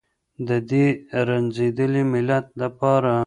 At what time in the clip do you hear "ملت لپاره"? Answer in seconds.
2.13-3.13